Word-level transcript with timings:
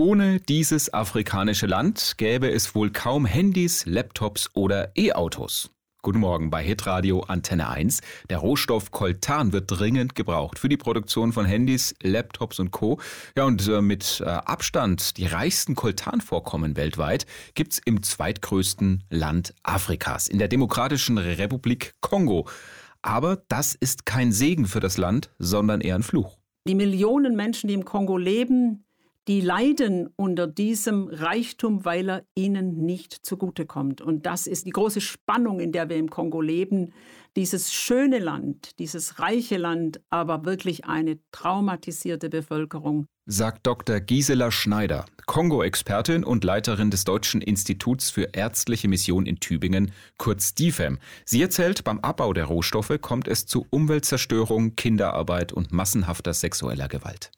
Ohne 0.00 0.38
dieses 0.38 0.94
afrikanische 0.94 1.66
Land 1.66 2.14
gäbe 2.18 2.48
es 2.48 2.76
wohl 2.76 2.90
kaum 2.90 3.26
Handys, 3.26 3.84
Laptops 3.84 4.48
oder 4.54 4.92
E-Autos. 4.96 5.72
Guten 6.02 6.20
Morgen 6.20 6.50
bei 6.50 6.62
Hitradio 6.62 7.22
Antenne 7.22 7.68
1. 7.68 8.02
Der 8.30 8.38
Rohstoff 8.38 8.92
Coltan 8.92 9.52
wird 9.52 9.64
dringend 9.66 10.14
gebraucht 10.14 10.60
für 10.60 10.68
die 10.68 10.76
Produktion 10.76 11.32
von 11.32 11.46
Handys, 11.46 11.96
Laptops 12.00 12.60
und 12.60 12.70
Co. 12.70 13.00
Ja, 13.36 13.42
und 13.46 13.66
äh, 13.66 13.82
mit 13.82 14.22
äh, 14.24 14.28
Abstand 14.28 15.16
die 15.16 15.26
reichsten 15.26 15.74
Coltanvorkommen 15.74 16.76
weltweit 16.76 17.26
gibt's 17.54 17.80
im 17.84 18.04
zweitgrößten 18.04 19.02
Land 19.10 19.52
Afrikas, 19.64 20.28
in 20.28 20.38
der 20.38 20.46
Demokratischen 20.46 21.18
Republik 21.18 21.94
Kongo. 22.00 22.48
Aber 23.02 23.42
das 23.48 23.74
ist 23.74 24.06
kein 24.06 24.30
Segen 24.30 24.66
für 24.66 24.78
das 24.78 24.96
Land, 24.96 25.30
sondern 25.40 25.80
eher 25.80 25.96
ein 25.96 26.04
Fluch. 26.04 26.38
Die 26.68 26.76
Millionen 26.76 27.34
Menschen, 27.34 27.66
die 27.66 27.74
im 27.74 27.84
Kongo 27.84 28.16
leben, 28.16 28.84
die 29.28 29.42
leiden 29.42 30.08
unter 30.16 30.46
diesem 30.46 31.06
Reichtum, 31.08 31.84
weil 31.84 32.08
er 32.08 32.24
ihnen 32.34 32.86
nicht 32.86 33.12
zugutekommt. 33.12 34.00
Und 34.00 34.24
das 34.24 34.46
ist 34.46 34.66
die 34.66 34.70
große 34.70 35.02
Spannung, 35.02 35.60
in 35.60 35.70
der 35.70 35.90
wir 35.90 35.96
im 35.96 36.08
Kongo 36.08 36.40
leben. 36.40 36.94
Dieses 37.36 37.72
schöne 37.72 38.20
Land, 38.20 38.78
dieses 38.78 39.18
reiche 39.20 39.58
Land, 39.58 40.00
aber 40.08 40.46
wirklich 40.46 40.86
eine 40.86 41.18
traumatisierte 41.30 42.30
Bevölkerung. 42.30 43.04
Sagt 43.26 43.66
Dr. 43.66 44.00
Gisela 44.00 44.50
Schneider, 44.50 45.04
Kongo-Expertin 45.26 46.24
und 46.24 46.42
Leiterin 46.42 46.90
des 46.90 47.04
Deutschen 47.04 47.42
Instituts 47.42 48.08
für 48.08 48.30
ärztliche 48.32 48.88
Mission 48.88 49.26
in 49.26 49.40
Tübingen, 49.40 49.92
kurz 50.16 50.54
DIFEM. 50.54 50.98
Sie 51.26 51.42
erzählt, 51.42 51.84
beim 51.84 51.98
Abbau 52.00 52.32
der 52.32 52.46
Rohstoffe 52.46 52.98
kommt 53.02 53.28
es 53.28 53.44
zu 53.44 53.66
Umweltzerstörung, 53.68 54.74
Kinderarbeit 54.74 55.52
und 55.52 55.70
massenhafter 55.70 56.32
sexueller 56.32 56.88
Gewalt. 56.88 57.30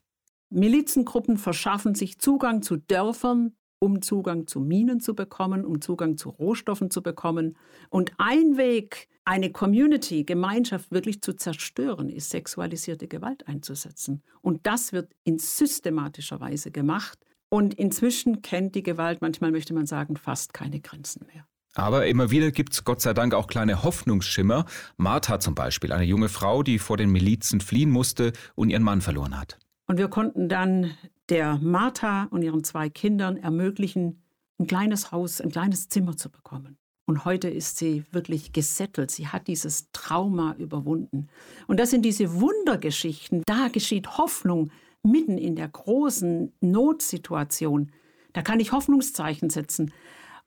Milizengruppen 0.51 1.39
verschaffen 1.39 1.95
sich 1.95 2.19
Zugang 2.19 2.63
zu 2.63 2.77
Dörfern, 2.77 3.55
um 3.79 4.03
Zugang 4.03 4.47
zu 4.47 4.61
Minen 4.61 5.01
zu 5.01 5.15
bekommen, 5.15 5.65
um 5.65 5.81
Zugang 5.81 6.17
zu 6.17 6.29
Rohstoffen 6.29 6.91
zu 6.91 7.02
bekommen. 7.02 7.57
Und 7.88 8.13
ein 8.19 8.57
Weg, 8.57 9.09
eine 9.24 9.51
Community, 9.51 10.24
Gemeinschaft 10.24 10.91
wirklich 10.91 11.23
zu 11.23 11.35
zerstören, 11.35 12.11
ist 12.11 12.30
sexualisierte 12.30 13.09
Gewalt 13.09 13.49
einzusetzen. 13.49 14.23
Und 14.43 14.66
das 14.66 14.93
wird 14.93 15.13
in 15.24 15.39
systematischer 15.39 16.41
Weise 16.41 16.71
gemacht. 16.71 17.19
Und 17.49 17.74
inzwischen 17.74 18.43
kennt 18.43 18.74
die 18.74 18.83
Gewalt, 18.83 19.23
manchmal 19.23 19.51
möchte 19.51 19.73
man 19.73 19.87
sagen, 19.87 20.17
fast 20.17 20.52
keine 20.52 20.80
Grenzen 20.80 21.27
mehr. 21.33 21.46
Aber 21.74 22.07
immer 22.07 22.30
wieder 22.30 22.51
gibt 22.51 22.73
es 22.73 22.85
Gott 22.85 23.01
sei 23.01 23.15
Dank 23.15 23.33
auch 23.33 23.46
kleine 23.46 23.83
Hoffnungsschimmer. 23.83 24.67
Martha 24.96 25.39
zum 25.39 25.55
Beispiel, 25.55 25.93
eine 25.93 26.05
junge 26.05 26.29
Frau, 26.29 26.63
die 26.63 26.79
vor 26.79 26.96
den 26.96 27.11
Milizen 27.11 27.61
fliehen 27.61 27.91
musste 27.91 28.33
und 28.57 28.71
ihren 28.71 28.83
Mann 28.83 29.01
verloren 29.01 29.39
hat. 29.39 29.59
Und 29.91 29.99
wir 29.99 30.07
konnten 30.07 30.49
dann 30.49 30.93
der 31.30 31.59
Martha 31.60 32.29
und 32.30 32.43
ihren 32.43 32.63
zwei 32.63 32.88
Kindern 32.88 33.37
ermöglichen, 33.37 34.23
ein 34.60 34.69
kleines 34.69 35.10
Haus, 35.10 35.41
ein 35.41 35.51
kleines 35.51 35.88
Zimmer 35.88 36.16
zu 36.16 36.30
bekommen. 36.30 36.79
Und 37.07 37.24
heute 37.24 37.49
ist 37.49 37.79
sie 37.79 38.05
wirklich 38.13 38.52
gesettelt. 38.52 39.11
Sie 39.11 39.27
hat 39.27 39.49
dieses 39.49 39.91
Trauma 39.91 40.55
überwunden. 40.59 41.27
Und 41.66 41.80
das 41.80 41.91
sind 41.91 42.02
diese 42.02 42.41
Wundergeschichten. 42.41 43.43
Da 43.46 43.66
geschieht 43.66 44.16
Hoffnung 44.16 44.71
mitten 45.02 45.38
in 45.38 45.57
der 45.57 45.66
großen 45.66 46.52
Notsituation. 46.61 47.91
Da 48.33 48.43
kann 48.43 48.61
ich 48.61 48.71
Hoffnungszeichen 48.71 49.51
setzen. 49.51 49.93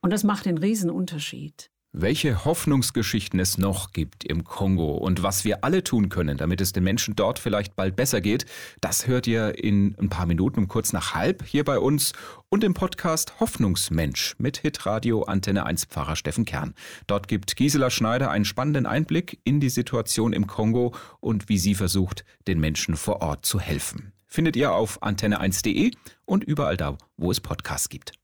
Und 0.00 0.10
das 0.10 0.24
macht 0.24 0.46
den 0.46 0.56
Riesenunterschied 0.56 1.70
welche 1.96 2.44
Hoffnungsgeschichten 2.44 3.38
es 3.38 3.56
noch 3.56 3.92
gibt 3.92 4.24
im 4.24 4.42
Kongo 4.42 4.94
und 4.94 5.22
was 5.22 5.44
wir 5.44 5.62
alle 5.62 5.84
tun 5.84 6.08
können, 6.08 6.36
damit 6.36 6.60
es 6.60 6.72
den 6.72 6.82
Menschen 6.82 7.14
dort 7.14 7.38
vielleicht 7.38 7.76
bald 7.76 7.94
besser 7.94 8.20
geht, 8.20 8.46
das 8.80 9.06
hört 9.06 9.28
ihr 9.28 9.62
in 9.62 9.96
ein 10.00 10.08
paar 10.08 10.26
Minuten 10.26 10.58
um 10.58 10.68
kurz 10.68 10.92
nach 10.92 11.14
halb 11.14 11.44
hier 11.44 11.62
bei 11.62 11.78
uns 11.78 12.12
und 12.48 12.64
im 12.64 12.74
Podcast 12.74 13.38
Hoffnungsmensch 13.38 14.34
mit 14.38 14.58
Hitradio 14.58 15.22
Antenne 15.22 15.66
1 15.66 15.84
Pfarrer 15.84 16.16
Steffen 16.16 16.44
Kern. 16.44 16.74
Dort 17.06 17.28
gibt 17.28 17.54
Gisela 17.54 17.90
Schneider 17.90 18.28
einen 18.28 18.44
spannenden 18.44 18.86
Einblick 18.86 19.40
in 19.44 19.60
die 19.60 19.70
Situation 19.70 20.32
im 20.32 20.48
Kongo 20.48 20.96
und 21.20 21.48
wie 21.48 21.58
sie 21.58 21.76
versucht, 21.76 22.24
den 22.48 22.58
Menschen 22.58 22.96
vor 22.96 23.22
Ort 23.22 23.46
zu 23.46 23.60
helfen. 23.60 24.12
Findet 24.26 24.56
ihr 24.56 24.72
auf 24.72 25.00
antenne1.de 25.00 25.92
und 26.24 26.42
überall 26.42 26.76
da, 26.76 26.98
wo 27.16 27.30
es 27.30 27.40
Podcasts 27.40 27.88
gibt. 27.88 28.23